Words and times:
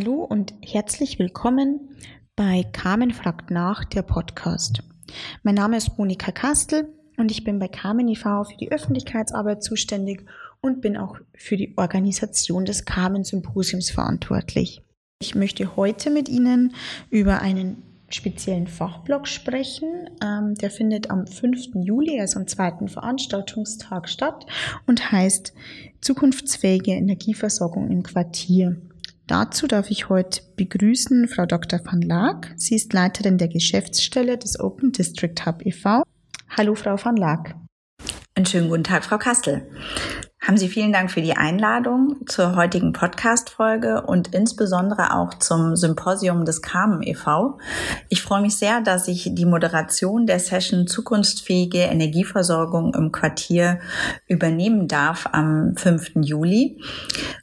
Hallo 0.00 0.22
und 0.22 0.54
herzlich 0.62 1.18
willkommen 1.18 1.96
bei 2.36 2.64
Carmen 2.70 3.10
fragt 3.10 3.50
nach, 3.50 3.84
der 3.84 4.02
Podcast. 4.02 4.84
Mein 5.42 5.56
Name 5.56 5.76
ist 5.76 5.98
Monika 5.98 6.30
Kastel 6.30 6.94
und 7.16 7.32
ich 7.32 7.42
bin 7.42 7.58
bei 7.58 7.66
Carmen 7.66 8.06
e.V. 8.06 8.44
für 8.44 8.56
die 8.58 8.70
Öffentlichkeitsarbeit 8.70 9.64
zuständig 9.64 10.24
und 10.60 10.82
bin 10.82 10.96
auch 10.96 11.16
für 11.34 11.56
die 11.56 11.74
Organisation 11.76 12.64
des 12.64 12.84
Carmen 12.84 13.24
Symposiums 13.24 13.90
verantwortlich. 13.90 14.82
Ich 15.20 15.34
möchte 15.34 15.74
heute 15.74 16.10
mit 16.10 16.28
Ihnen 16.28 16.76
über 17.10 17.42
einen 17.42 17.82
speziellen 18.08 18.68
Fachblock 18.68 19.26
sprechen. 19.26 20.10
Ähm, 20.24 20.54
der 20.54 20.70
findet 20.70 21.10
am 21.10 21.26
5. 21.26 21.70
Juli, 21.74 22.20
also 22.20 22.38
am 22.38 22.46
zweiten 22.46 22.86
Veranstaltungstag 22.86 24.08
statt 24.08 24.46
und 24.86 25.10
heißt 25.10 25.54
Zukunftsfähige 26.00 26.92
Energieversorgung 26.92 27.90
im 27.90 28.04
Quartier. 28.04 28.80
Dazu 29.28 29.66
darf 29.66 29.90
ich 29.90 30.08
heute 30.08 30.40
begrüßen 30.56 31.28
Frau 31.28 31.44
Dr. 31.44 31.80
van 31.84 32.00
Laak. 32.00 32.54
Sie 32.56 32.74
ist 32.74 32.94
Leiterin 32.94 33.36
der 33.36 33.48
Geschäftsstelle 33.48 34.38
des 34.38 34.58
Open 34.58 34.90
District 34.90 35.34
Hub 35.44 35.66
e.V. 35.66 36.02
Hallo, 36.56 36.74
Frau 36.74 36.96
van 36.96 37.14
Laak. 37.14 37.54
Einen 38.34 38.46
schönen 38.46 38.70
guten 38.70 38.84
Tag, 38.84 39.04
Frau 39.04 39.18
Kastel. 39.18 39.70
Haben 40.40 40.56
Sie 40.56 40.68
vielen 40.68 40.92
Dank 40.92 41.10
für 41.10 41.20
die 41.20 41.36
Einladung 41.36 42.16
zur 42.26 42.54
heutigen 42.54 42.92
Podcast-Folge 42.92 44.02
und 44.02 44.34
insbesondere 44.34 45.12
auch 45.14 45.34
zum 45.34 45.74
Symposium 45.74 46.44
des 46.44 46.62
Carmen 46.62 47.02
e.V. 47.02 47.58
Ich 48.08 48.22
freue 48.22 48.42
mich 48.42 48.56
sehr, 48.56 48.80
dass 48.80 49.08
ich 49.08 49.30
die 49.34 49.44
Moderation 49.44 50.26
der 50.26 50.38
Session 50.38 50.86
Zukunftsfähige 50.86 51.78
Energieversorgung 51.78 52.94
im 52.94 53.10
Quartier 53.10 53.80
übernehmen 54.28 54.86
darf 54.86 55.28
am 55.32 55.74
5. 55.76 56.12
Juli. 56.22 56.80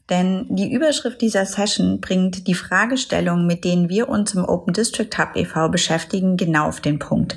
Denn 0.09 0.45
die 0.49 0.71
Überschrift 0.71 1.19
dieser 1.19 1.45
Session 1.45 1.99
bringt 1.99 2.47
die 2.47 2.53
Fragestellungen, 2.53 3.45
mit 3.45 3.65
denen 3.65 3.89
wir 3.89 4.07
uns 4.07 4.35
im 4.35 4.45
Open 4.45 4.73
District 4.73 5.09
Hub 5.17 5.35
e.V. 5.35 5.67
beschäftigen, 5.69 6.37
genau 6.37 6.67
auf 6.67 6.79
den 6.79 6.99
Punkt. 6.99 7.35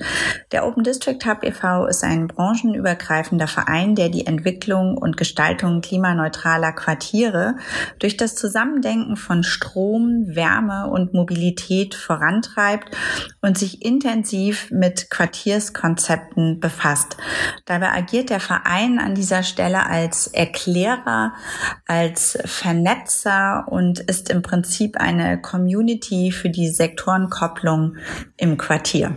Der 0.53 0.67
Open 0.67 0.85
District 0.85 1.19
Hub 1.27 1.43
e.V. 1.43 1.87
ist 1.87 2.05
ein 2.05 2.29
branchenübergreifender 2.29 3.49
Verein, 3.49 3.95
der 3.97 4.09
die 4.09 4.27
Entwicklung 4.27 4.97
und 4.97 5.17
Gestaltung 5.17 5.48
klimaneutraler 5.57 6.73
Quartiere 6.73 7.57
durch 7.99 8.17
das 8.17 8.35
Zusammendenken 8.35 9.17
von 9.17 9.43
Strom, 9.43 10.25
Wärme 10.29 10.89
und 10.91 11.15
Mobilität 11.15 11.95
vorantreibt 11.95 12.97
und 13.41 13.59
sich 13.59 13.85
intensiv 13.85 14.71
mit 14.71 15.11
Quartierskonzepten 15.11 16.61
befasst. 16.61 17.17
Dabei 17.65 17.93
agiert 17.93 18.31
der 18.31 18.41
Verein 18.41 18.99
an 18.99 19.15
dieser 19.15 19.43
Stelle 19.43 19.87
als 19.87 20.27
Erklärer, 20.27 21.33
als 21.87 22.39
Vernetzer 22.45 23.67
und 23.69 24.01
ist 24.01 24.31
im 24.31 24.43
Prinzip 24.43 24.97
eine 24.97 25.41
Community 25.41 26.33
für 26.33 26.51
die 26.51 26.69
Sektorenkopplung 26.69 27.97
im 28.37 28.59
Quartier. 28.59 29.17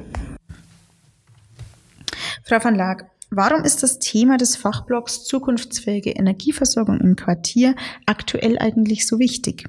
Frau 2.43 2.63
van 2.63 2.75
Laak, 2.75 3.10
warum 3.31 3.63
ist 3.63 3.81
das 3.81 3.97
Thema 3.97 4.37
des 4.37 4.55
Fachblocks 4.55 5.23
zukunftsfähige 5.23 6.11
Energieversorgung 6.11 6.99
im 6.99 7.15
Quartier 7.15 7.75
aktuell 8.05 8.59
eigentlich 8.59 9.07
so 9.07 9.17
wichtig? 9.17 9.67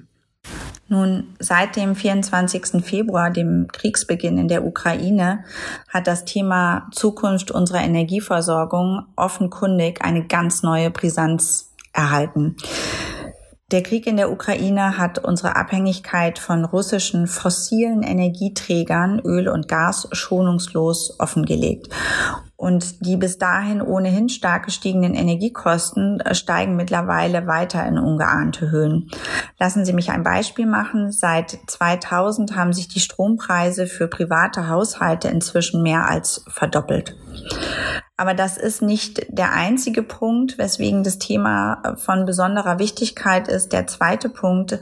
Nun, 0.88 1.34
seit 1.38 1.76
dem 1.76 1.94
24. 1.94 2.84
Februar, 2.84 3.30
dem 3.30 3.68
Kriegsbeginn 3.72 4.36
in 4.36 4.48
der 4.48 4.66
Ukraine, 4.66 5.44
hat 5.88 6.06
das 6.06 6.26
Thema 6.26 6.88
Zukunft 6.92 7.50
unserer 7.50 7.80
Energieversorgung 7.80 9.06
offenkundig 9.16 10.02
eine 10.02 10.26
ganz 10.26 10.62
neue 10.62 10.90
Brisanz 10.90 11.72
erhalten. 11.94 12.56
Der 13.70 13.82
Krieg 13.82 14.06
in 14.06 14.18
der 14.18 14.30
Ukraine 14.30 14.98
hat 14.98 15.18
unsere 15.24 15.56
Abhängigkeit 15.56 16.38
von 16.38 16.66
russischen 16.66 17.26
fossilen 17.26 18.02
Energieträgern, 18.02 19.18
Öl 19.24 19.48
und 19.48 19.66
Gas, 19.66 20.08
schonungslos 20.12 21.18
offengelegt. 21.18 21.88
Und 22.62 23.04
die 23.04 23.16
bis 23.16 23.38
dahin 23.38 23.82
ohnehin 23.82 24.28
stark 24.28 24.66
gestiegenen 24.66 25.14
Energiekosten 25.14 26.20
äh, 26.20 26.32
steigen 26.32 26.76
mittlerweile 26.76 27.48
weiter 27.48 27.84
in 27.84 27.98
ungeahnte 27.98 28.70
Höhen. 28.70 29.10
Lassen 29.58 29.84
Sie 29.84 29.92
mich 29.92 30.12
ein 30.12 30.22
Beispiel 30.22 30.66
machen. 30.66 31.10
Seit 31.10 31.58
2000 31.66 32.54
haben 32.54 32.72
sich 32.72 32.86
die 32.86 33.00
Strompreise 33.00 33.88
für 33.88 34.06
private 34.06 34.68
Haushalte 34.68 35.26
inzwischen 35.26 35.82
mehr 35.82 36.08
als 36.08 36.44
verdoppelt. 36.46 37.16
Aber 38.16 38.34
das 38.34 38.56
ist 38.56 38.82
nicht 38.82 39.26
der 39.30 39.52
einzige 39.52 40.02
Punkt, 40.02 40.56
weswegen 40.56 41.02
das 41.02 41.18
Thema 41.18 41.96
von 41.96 42.24
besonderer 42.24 42.78
Wichtigkeit 42.78 43.48
ist. 43.48 43.72
Der 43.72 43.86
zweite 43.86 44.28
Punkt 44.28 44.78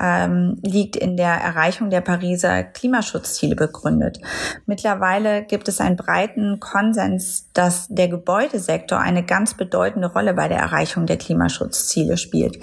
ähm, 0.00 0.58
liegt 0.62 0.96
in 0.96 1.16
der 1.16 1.34
Erreichung 1.34 1.90
der 1.90 2.00
Pariser 2.00 2.62
Klimaschutzziele 2.62 3.56
begründet. 3.56 4.20
Mittlerweile 4.64 5.44
gibt 5.44 5.68
es 5.68 5.80
einen 5.80 5.96
breiten 5.96 6.60
Konsens, 6.60 7.50
dass 7.52 7.88
der 7.88 8.08
Gebäudesektor 8.08 8.98
eine 8.98 9.24
ganz 9.24 9.54
bedeutende 9.54 10.10
Rolle 10.10 10.32
bei 10.32 10.48
der 10.48 10.58
Erreichung 10.58 11.06
der 11.06 11.18
Klimaschutzziele 11.18 12.16
spielt. 12.16 12.58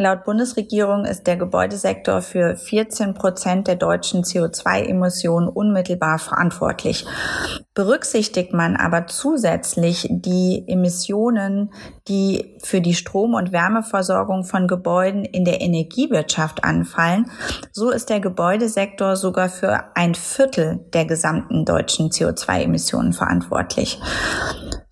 Laut 0.00 0.22
Bundesregierung 0.22 1.04
ist 1.04 1.26
der 1.26 1.36
Gebäudesektor 1.36 2.22
für 2.22 2.56
14 2.56 3.14
Prozent 3.14 3.66
der 3.66 3.74
deutschen 3.74 4.22
CO2-Emissionen 4.22 5.48
unmittelbar 5.48 6.20
verantwortlich. 6.20 7.04
Berücksichtigt 7.74 8.52
man 8.52 8.76
aber 8.76 9.08
zusätzlich 9.08 10.06
die 10.08 10.62
Emissionen, 10.68 11.72
die 12.06 12.56
für 12.62 12.80
die 12.80 12.94
Strom- 12.94 13.34
und 13.34 13.50
Wärmeversorgung 13.50 14.44
von 14.44 14.68
Gebäuden 14.68 15.24
in 15.24 15.44
der 15.44 15.60
Energiewirtschaft 15.60 16.62
anfallen, 16.62 17.28
so 17.72 17.90
ist 17.90 18.08
der 18.08 18.20
Gebäudesektor 18.20 19.16
sogar 19.16 19.48
für 19.48 19.96
ein 19.96 20.14
Viertel 20.14 20.78
der 20.92 21.06
gesamten 21.06 21.64
deutschen 21.64 22.10
CO2-Emissionen 22.10 23.14
verantwortlich. 23.14 24.00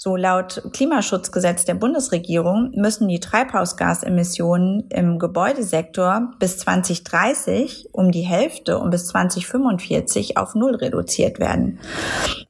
So 0.06 0.14
laut 0.14 0.62
Klimaschutzgesetz 0.72 1.64
der 1.64 1.74
Bundesregierung 1.74 2.70
müssen 2.76 3.08
die 3.08 3.18
Treibhausgasemissionen 3.18 4.88
im 4.88 5.18
Gebäudesektor 5.18 6.30
bis 6.38 6.58
2030 6.58 7.88
um 7.90 8.12
die 8.12 8.22
Hälfte 8.22 8.78
und 8.78 8.90
bis 8.90 9.08
2045 9.08 10.36
auf 10.36 10.54
Null 10.54 10.76
reduziert 10.76 11.40
werden. 11.40 11.80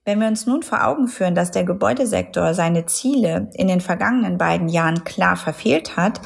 Wenn 0.04 0.20
wir 0.20 0.28
uns 0.28 0.44
nun 0.44 0.62
vor 0.62 0.86
Augen 0.86 1.08
führen, 1.08 1.34
dass 1.34 1.50
der 1.50 1.64
Gebäudesektor 1.64 2.52
seine 2.52 2.84
Ziele 2.84 3.48
in 3.54 3.68
den 3.68 3.80
vergangenen 3.80 4.36
beiden 4.36 4.68
Jahren 4.68 5.04
klar 5.04 5.36
verfehlt 5.36 5.96
hat, 5.96 6.20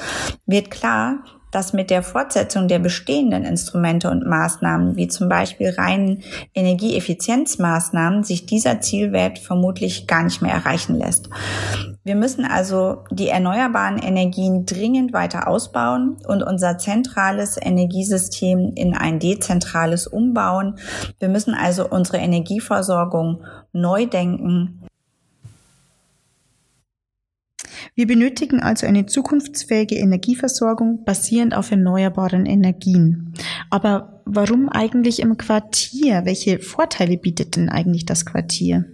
wird 0.46 0.72
klar, 0.72 1.20
dass 1.50 1.72
mit 1.72 1.90
der 1.90 2.02
Fortsetzung 2.02 2.68
der 2.68 2.78
bestehenden 2.78 3.44
Instrumente 3.44 4.10
und 4.10 4.26
Maßnahmen, 4.26 4.96
wie 4.96 5.08
zum 5.08 5.28
Beispiel 5.28 5.70
reinen 5.70 6.22
Energieeffizienzmaßnahmen, 6.54 8.24
sich 8.24 8.46
dieser 8.46 8.80
Zielwert 8.80 9.38
vermutlich 9.38 10.06
gar 10.06 10.22
nicht 10.22 10.42
mehr 10.42 10.54
erreichen 10.54 10.96
lässt. 10.96 11.28
Wir 12.02 12.14
müssen 12.14 12.44
also 12.44 13.04
die 13.10 13.28
erneuerbaren 13.28 13.98
Energien 13.98 14.64
dringend 14.64 15.12
weiter 15.12 15.46
ausbauen 15.48 16.16
und 16.26 16.42
unser 16.42 16.78
zentrales 16.78 17.58
Energiesystem 17.60 18.72
in 18.74 18.94
ein 18.94 19.18
dezentrales 19.18 20.06
umbauen. 20.06 20.78
Wir 21.18 21.28
müssen 21.28 21.54
also 21.54 21.88
unsere 21.88 22.18
Energieversorgung 22.18 23.42
neu 23.72 24.06
denken 24.06 24.80
Wir 27.94 28.06
benötigen 28.06 28.60
also 28.60 28.86
eine 28.86 29.06
zukunftsfähige 29.06 29.96
Energieversorgung 29.96 31.04
basierend 31.04 31.54
auf 31.54 31.70
erneuerbaren 31.70 32.46
Energien. 32.46 33.34
Aber 33.68 34.22
warum 34.24 34.68
eigentlich 34.68 35.20
im 35.20 35.36
Quartier? 35.36 36.24
Welche 36.24 36.60
Vorteile 36.60 37.16
bietet 37.16 37.56
denn 37.56 37.68
eigentlich 37.68 38.06
das 38.06 38.24
Quartier? 38.24 38.84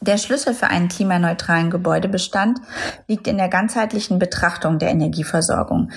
Der 0.00 0.18
Schlüssel 0.18 0.52
für 0.52 0.66
einen 0.66 0.88
klimaneutralen 0.88 1.70
Gebäudebestand 1.70 2.58
liegt 3.06 3.28
in 3.28 3.38
der 3.38 3.48
ganzheitlichen 3.48 4.18
Betrachtung 4.18 4.80
der 4.80 4.90
Energieversorgung. 4.90 5.92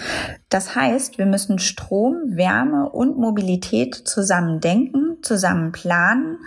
Das 0.56 0.74
heißt, 0.74 1.18
wir 1.18 1.26
müssen 1.26 1.60
Strom, 1.60 2.38
Wärme 2.38 2.90
und 2.90 3.18
Mobilität 3.18 3.94
zusammen 3.94 4.62
denken, 4.62 5.18
zusammen 5.22 5.74
planen 5.74 6.38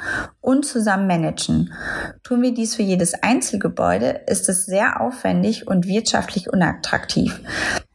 und 0.41 0.65
zusammen 0.65 1.07
managen. 1.07 1.75
Tun 2.23 2.41
wir 2.41 2.55
dies 2.55 2.75
für 2.75 2.83
jedes 2.83 3.13
Einzelgebäude, 3.23 4.23
ist 4.27 4.49
es 4.49 4.65
sehr 4.65 5.03
aufwendig 5.03 5.67
und 5.67 5.87
wirtschaftlich 5.87 6.51
unattraktiv. 6.51 7.39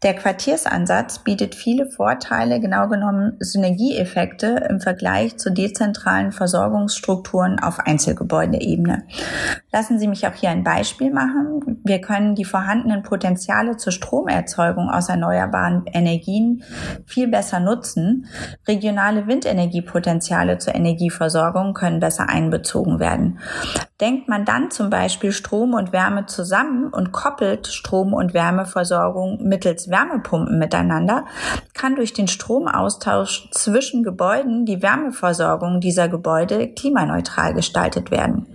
Der 0.04 0.14
Quartiersansatz 0.14 1.20
bietet 1.20 1.56
viele 1.56 1.90
Vorteile, 1.90 2.60
genau 2.60 2.90
genommen 2.90 3.38
Synergieeffekte 3.40 4.68
im 4.70 4.82
Vergleich 4.82 5.38
zu 5.38 5.50
dezentralen 5.50 6.34
Versorgungsstrukturen 6.34 7.60
auf 7.60 7.80
Einzelgebäudeebene. 7.80 9.04
Lassen 9.72 10.00
Sie 10.00 10.10
mich 10.10 10.28
auch 10.28 10.34
hier 10.34 10.50
ein 10.50 10.66
Beispiel 10.66 11.10
machen. 11.10 11.80
Wir 11.86 12.02
können 12.02 12.36
die 12.36 12.44
vorhandenen 12.44 13.04
Potenziale 13.04 13.78
zur 13.78 13.94
Stromerzeugung 13.94 14.90
aus 14.90 15.08
erneuerbaren 15.08 15.88
Energien 16.06 16.64
viel 17.06 17.28
besser 17.28 17.60
nutzen. 17.60 18.28
Regionale 18.68 19.28
Windenergiepotenziale 19.28 20.58
zur 20.58 20.76
Energieversorgung 20.76 21.74
können 21.74 22.00
besser 22.00 22.30
einbezogen 22.30 23.00
werden. 23.00 23.40
Denkt 24.02 24.28
man 24.28 24.44
dann 24.44 24.70
zum 24.70 24.90
Beispiel 24.90 25.32
Strom 25.32 25.74
und 25.74 25.94
Wärme 25.94 26.26
zusammen 26.26 26.92
und 26.92 27.12
koppelt 27.12 27.68
Strom- 27.68 28.14
und 28.14 28.34
Wärmeversorgung 28.34 29.40
mittels 29.44 29.90
Wärmepumpen 29.90 30.60
miteinander, 30.60 31.26
kann 31.74 31.96
durch 31.96 32.14
den 32.14 32.28
Stromaustausch 32.28 33.50
zwischen 33.52 34.04
Gebäuden 34.04 34.66
die 34.66 34.82
Wärmeversorgung 34.82 35.80
dieser 35.80 36.10
Gebäude 36.10 36.74
klimaneutral 36.74 37.54
gestaltet 37.54 38.12
werden. 38.12 38.48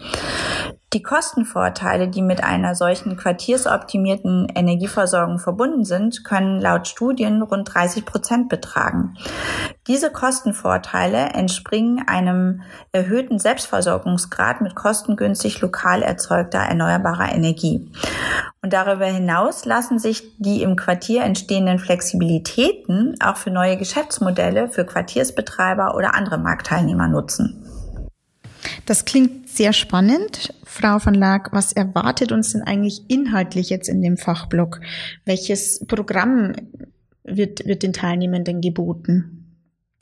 Die 0.94 1.02
Kostenvorteile, 1.02 2.08
die 2.08 2.22
mit 2.22 2.42
einer 2.42 2.74
solchen 2.74 3.18
quartiersoptimierten 3.18 4.48
Energieversorgung 4.54 5.38
verbunden 5.38 5.84
sind, 5.84 6.24
können 6.24 6.62
laut 6.62 6.88
Studien 6.88 7.42
rund 7.42 7.74
30 7.74 8.06
Prozent 8.06 8.48
betragen. 8.48 9.14
Diese 9.86 10.10
Kostenvorteile 10.10 11.34
entspringen 11.34 12.08
einem 12.08 12.62
erhöhten 12.92 13.38
Selbstversorgungsgrad 13.38 14.62
mit 14.62 14.74
kostengünstig 14.74 15.60
lokal 15.60 16.02
erzeugter 16.02 16.60
erneuerbarer 16.60 17.34
Energie. 17.34 17.92
Und 18.62 18.72
darüber 18.72 19.06
hinaus 19.06 19.66
lassen 19.66 19.98
sich 19.98 20.38
die 20.38 20.62
im 20.62 20.76
Quartier 20.76 21.22
entstehenden 21.22 21.78
Flexibilitäten 21.78 23.14
auch 23.22 23.36
für 23.36 23.50
neue 23.50 23.76
Geschäftsmodelle 23.76 24.68
für 24.68 24.86
Quartiersbetreiber 24.86 25.94
oder 25.94 26.14
andere 26.14 26.38
Marktteilnehmer 26.38 27.08
nutzen. 27.08 27.62
Das 28.86 29.04
klingt 29.04 29.37
sehr 29.56 29.72
spannend. 29.72 30.54
Frau 30.64 30.98
von 30.98 31.14
Laak, 31.14 31.52
was 31.52 31.72
erwartet 31.72 32.32
uns 32.32 32.52
denn 32.52 32.62
eigentlich 32.62 33.02
inhaltlich 33.08 33.70
jetzt 33.70 33.88
in 33.88 34.02
dem 34.02 34.16
Fachblock? 34.16 34.80
Welches 35.24 35.84
Programm 35.86 36.52
wird, 37.24 37.66
wird 37.66 37.82
den 37.82 37.92
Teilnehmenden 37.92 38.60
geboten? 38.60 39.37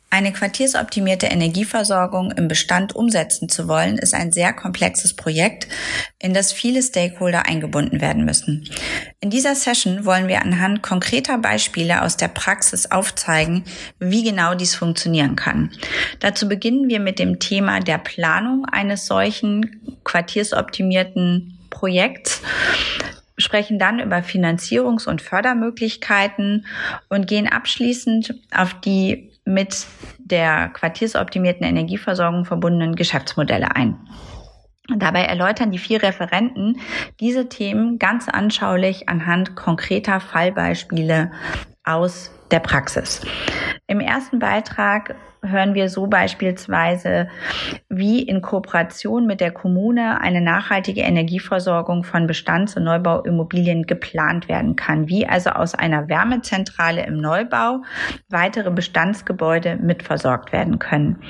Eine 0.08 0.32
quartiersoptimierte 0.32 1.26
Energieversorgung 1.26 2.30
im 2.30 2.46
Bestand 2.46 2.94
umsetzen 2.94 3.48
zu 3.48 3.66
wollen, 3.66 3.98
ist 3.98 4.14
ein 4.14 4.32
sehr 4.32 4.52
komplexes 4.52 5.14
Projekt, 5.14 5.66
in 6.18 6.32
das 6.32 6.52
viele 6.52 6.82
Stakeholder 6.82 7.46
eingebunden 7.46 8.00
werden 8.00 8.24
müssen. 8.24 8.70
In 9.20 9.30
dieser 9.30 9.54
Session 9.54 10.04
wollen 10.04 10.28
wir 10.28 10.42
anhand 10.42 10.82
konkreter 10.82 11.38
Beispiele 11.38 12.02
aus 12.02 12.16
der 12.16 12.28
Praxis 12.28 12.90
aufzeigen, 12.90 13.64
wie 13.98 14.22
genau 14.22 14.54
dies 14.54 14.76
funktionieren 14.76 15.34
kann. 15.34 15.72
Dazu 16.20 16.48
beginnen 16.48 16.88
wir 16.88 17.00
mit 17.00 17.18
dem 17.18 17.40
Thema 17.40 17.80
der 17.80 17.98
Planung 17.98 18.64
eines 18.64 19.06
solchen 19.06 19.98
quartiersoptimierten 20.04 21.58
Projekts 21.68 22.42
sprechen 23.38 23.78
dann 23.78 23.98
über 23.98 24.22
Finanzierungs- 24.22 25.06
und 25.06 25.20
Fördermöglichkeiten 25.20 26.64
und 27.10 27.26
gehen 27.26 27.46
abschließend 27.46 28.34
auf 28.50 28.72
die 28.80 29.30
mit 29.46 29.86
der 30.18 30.68
quartiersoptimierten 30.68 31.64
Energieversorgung 31.64 32.44
verbundenen 32.44 32.96
Geschäftsmodelle 32.96 33.74
ein. 33.74 33.96
Dabei 34.94 35.22
erläutern 35.22 35.70
die 35.70 35.78
vier 35.78 36.02
Referenten 36.02 36.78
diese 37.20 37.48
Themen 37.48 37.98
ganz 37.98 38.28
anschaulich 38.28 39.08
anhand 39.08 39.56
konkreter 39.56 40.20
Fallbeispiele 40.20 41.32
aus 41.82 42.30
der 42.50 42.60
Praxis. 42.60 43.22
Im 43.86 44.00
ersten 44.00 44.38
Beitrag 44.38 45.14
hören 45.42 45.74
wir 45.74 45.88
so 45.88 46.06
beispielsweise, 46.06 47.28
wie 47.88 48.22
in 48.22 48.42
Kooperation 48.42 49.26
mit 49.26 49.40
der 49.40 49.52
Kommune 49.52 50.20
eine 50.20 50.40
nachhaltige 50.40 51.02
Energieversorgung 51.02 52.04
von 52.04 52.26
Bestands- 52.26 52.76
und 52.76 52.84
Neubauimmobilien 52.84 53.84
geplant 53.84 54.48
werden 54.48 54.76
kann, 54.76 55.08
wie 55.08 55.26
also 55.26 55.50
aus 55.50 55.74
einer 55.74 56.08
Wärmezentrale 56.08 57.06
im 57.06 57.18
Neubau 57.20 57.82
weitere 58.28 58.70
Bestandsgebäude 58.70 59.76
mitversorgt 59.76 60.52
werden 60.52 60.78
können. 60.78 61.22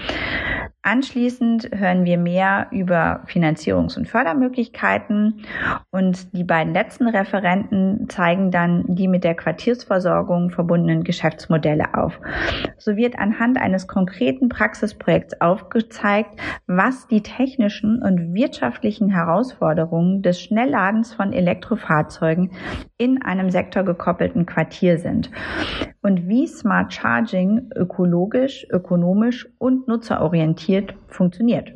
Anschließend 0.86 1.70
hören 1.74 2.04
wir 2.04 2.16
mehr 2.16 2.68
über 2.70 3.24
Finanzierungs- 3.26 3.96
und 3.96 4.06
Fördermöglichkeiten 4.06 5.42
und 5.90 6.32
die 6.32 6.44
beiden 6.44 6.74
letzten 6.74 7.08
Referenten 7.08 8.08
zeigen 8.08 8.52
dann 8.52 8.84
die 8.86 9.08
mit 9.08 9.24
der 9.24 9.34
Quartiersversorgung 9.34 10.50
verbundenen 10.50 11.02
Geschäftsmodelle 11.02 11.94
auf. 11.94 12.20
So 12.78 12.94
wird 12.94 13.18
anhand 13.18 13.60
eines 13.60 13.88
konkreten 13.88 14.48
Praxisprojekts 14.48 15.40
aufgezeigt, 15.40 16.38
was 16.68 17.08
die 17.08 17.22
technischen 17.22 18.00
und 18.00 18.32
wirtschaftlichen 18.32 19.08
Herausforderungen 19.08 20.22
des 20.22 20.40
Schnellladens 20.40 21.12
von 21.12 21.32
Elektrofahrzeugen 21.32 22.52
in 22.96 23.22
einem 23.22 23.50
sektorgekoppelten 23.50 24.46
Quartier 24.46 25.00
sind 25.00 25.32
und 26.06 26.28
wie 26.28 26.46
Smart 26.46 26.92
Charging 26.92 27.68
ökologisch, 27.74 28.64
ökonomisch 28.70 29.48
und 29.58 29.88
nutzerorientiert 29.88 30.94
funktioniert. 31.08 31.72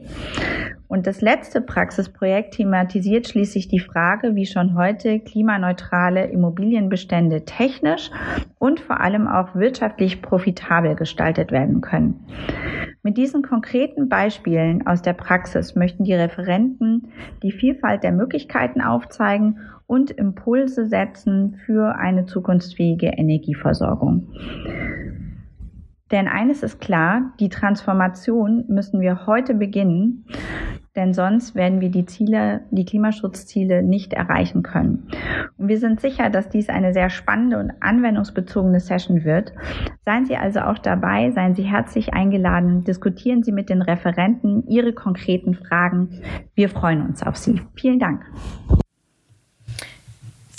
Und 0.91 1.07
das 1.07 1.21
letzte 1.21 1.61
Praxisprojekt 1.61 2.55
thematisiert 2.55 3.29
schließlich 3.29 3.69
die 3.69 3.79
Frage, 3.79 4.35
wie 4.35 4.45
schon 4.45 4.75
heute 4.75 5.21
klimaneutrale 5.21 6.27
Immobilienbestände 6.27 7.45
technisch 7.45 8.11
und 8.59 8.81
vor 8.81 9.01
allem 9.01 9.29
auch 9.29 9.55
wirtschaftlich 9.55 10.21
profitabel 10.21 10.97
gestaltet 10.97 11.53
werden 11.53 11.81
können. 11.81 12.27
Mit 13.05 13.17
diesen 13.19 13.43
konkreten 13.43 14.09
Beispielen 14.09 14.85
aus 14.85 15.01
der 15.01 15.13
Praxis 15.13 15.77
möchten 15.77 16.03
die 16.03 16.15
Referenten 16.15 17.13
die 17.45 17.53
Vielfalt 17.53 18.03
der 18.03 18.11
Möglichkeiten 18.11 18.81
aufzeigen 18.81 19.61
und 19.87 20.11
Impulse 20.11 20.89
setzen 20.89 21.55
für 21.67 21.95
eine 21.95 22.27
zukunftsfähige 22.27 23.07
Energieversorgung. 23.07 24.27
Denn 26.11 26.27
eines 26.27 26.65
ist 26.65 26.81
klar, 26.81 27.33
die 27.39 27.49
Transformation 27.49 28.65
müssen 28.67 29.01
wir 29.01 29.27
heute 29.27 29.55
beginnen, 29.55 30.25
denn 30.97 31.15
sonst 31.15 31.55
werden 31.55 31.81
wir 31.81 31.91
die 31.91 32.05
Ziele, 32.05 32.63
die 32.71 32.85
Klimaschutzziele 32.85 33.83
nicht 33.83 34.13
erreichen 34.13 34.63
können. 34.63 35.09
Und 35.57 35.69
wir 35.69 35.79
sind 35.79 36.01
sicher, 36.01 36.31
dass 36.31 36.49
dies 36.49 36.69
eine 36.69 36.93
sehr 36.93 37.11
spannende 37.11 37.59
und 37.59 37.73
anwendungsbezogene 37.81 38.81
Session 38.81 39.25
wird. 39.25 39.53
Seien 40.05 40.27
Sie 40.27 40.37
also 40.37 40.61
auch 40.61 40.79
dabei, 40.79 41.31
seien 41.31 41.55
Sie 41.55 41.63
herzlich 41.63 42.13
eingeladen, 42.13 42.85
diskutieren 42.85 43.43
Sie 43.43 43.53
mit 43.53 43.69
den 43.69 43.83
Referenten 43.83 44.67
Ihre 44.69 44.93
konkreten 44.93 45.55
Fragen. 45.55 46.21
Wir 46.55 46.69
freuen 46.69 47.03
uns 47.03 47.23
auf 47.23 47.37
Sie. 47.37 47.61
Vielen 47.75 48.01
Dank. 48.01 48.25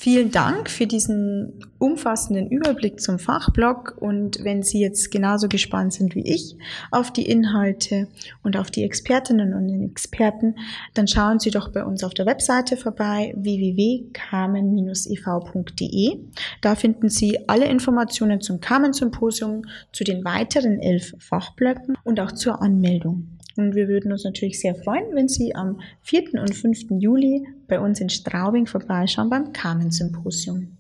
Vielen 0.02 0.32
Dank 0.32 0.70
für 0.72 0.88
diesen 0.88 1.54
umfassenden 1.78 2.50
Überblick 2.50 3.00
zum 3.00 3.20
Fachblock 3.20 3.98
und 4.00 4.44
wenn 4.44 4.64
Sie 4.64 4.82
jetzt 4.82 5.12
genauso 5.12 5.48
gespannt 5.48 5.94
sind 5.94 6.16
wie 6.16 6.28
ich 6.28 6.58
auf 6.90 7.14
die 7.14 7.30
Inhalte 7.30 8.08
und 8.42 8.58
auf 8.58 8.72
die 8.72 8.84
Expertinnen 8.84 9.54
und 9.54 9.68
den 9.68 9.84
Experten, 9.84 10.56
dann 10.96 11.08
schauen 11.08 11.38
Sie 11.38 11.52
doch 11.52 11.70
bei 11.70 11.86
uns 11.86 12.04
auf 12.04 12.16
der 12.16 12.26
Webseite 12.26 12.78
vorbei 12.78 13.36
www.carmen-ev.de. 13.38 16.18
Da 16.62 16.74
finden 16.74 17.10
Sie 17.10 17.48
alle 17.48 17.66
Informationen 17.66 18.42
zum 18.42 18.60
Carmen 18.60 18.94
Symposium, 18.94 19.66
zu 19.92 20.04
den 20.04 20.26
weiteren 20.26 20.80
elf 20.80 21.14
Fachblöcken 21.20 21.96
und 22.04 22.20
auch 22.20 22.32
zur 22.32 22.60
Anmeldung. 22.60 23.38
Und 23.58 23.76
wir 23.76 23.88
würden 23.88 24.12
uns 24.12 24.24
natürlich 24.24 24.60
sehr 24.60 24.76
freuen, 24.76 25.14
wenn 25.14 25.28
Sie 25.28 25.56
am 25.56 25.82
4. 26.02 26.42
und 26.42 26.56
5. 26.56 26.92
Juli 26.92 27.48
bei 27.68 27.80
uns 27.80 28.00
in 28.00 28.10
Straubing 28.10 28.66
vorbeischauen 28.66 29.30
beim 29.30 29.52
Carmen 29.54 29.92
Symposium. 29.92 30.78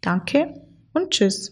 Danke 0.00 0.60
und 0.92 1.10
tschüss. 1.10 1.50